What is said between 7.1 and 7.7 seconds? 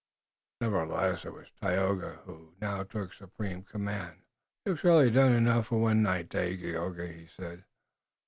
he said.